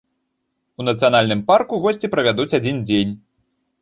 [0.79, 3.13] У нацыянальным парку госці правядуць адзін дзень.